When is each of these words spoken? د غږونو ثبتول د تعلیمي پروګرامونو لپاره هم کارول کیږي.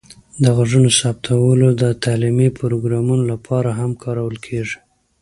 د 0.41 0.45
غږونو 0.57 0.89
ثبتول 0.99 1.59
د 1.81 1.83
تعلیمي 2.03 2.49
پروګرامونو 2.59 3.23
لپاره 3.31 3.69
هم 3.79 3.91
کارول 4.03 4.35
کیږي. 4.45 4.77